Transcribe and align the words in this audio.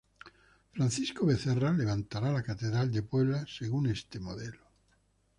Francisco 0.73 1.27
Becerra 1.27 1.71
levantará 1.73 2.31
la 2.31 2.41
catedral 2.41 2.91
de 2.91 3.03
Puebla 3.03 3.45
según 3.47 3.85
este 3.85 4.19
modelo. 4.19 4.61